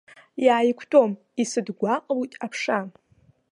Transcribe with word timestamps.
Иааиқәтәом, 0.45 1.11
исыдгәаҟлоит 1.41 2.33
аԥша. 2.45 2.79